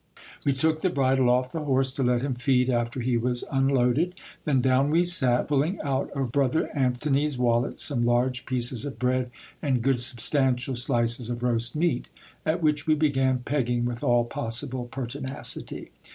We 0.43 0.51
took 0.53 0.81
the 0.81 0.89
bridle 0.89 1.29
off 1.29 1.51
the 1.51 1.59
horse 1.63 1.91
to 1.91 2.01
let 2.01 2.23
him 2.23 2.33
feed 2.33 2.71
after 2.71 3.01
he 3.01 3.17
was 3.17 3.43
unloaded. 3.51 4.15
Then 4.45 4.59
down 4.59 4.89
we 4.89 5.05
sat, 5.05 5.47
pulling 5.47 5.79
out 5.83 6.09
of 6.15 6.31
bro 6.31 6.47
ther 6.47 6.71
Antony's 6.75 7.37
wallet 7.37 7.79
some 7.79 8.03
large 8.03 8.47
pieces 8.47 8.83
of 8.83 8.97
bread 8.97 9.29
and 9.61 9.83
good 9.83 10.01
substantial 10.01 10.75
slices 10.75 11.29
of 11.29 11.43
roast 11.43 11.75
meat, 11.75 12.07
at 12.47 12.63
which 12.63 12.87
we 12.87 12.95
began 12.95 13.43
pegging 13.45 13.85
with 13.85 14.03
all 14.03 14.25
possible 14.25 14.85
pertinacity. 14.85 15.91